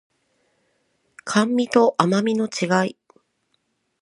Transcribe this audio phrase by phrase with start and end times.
[1.25, 2.97] 甘味と甘味の違い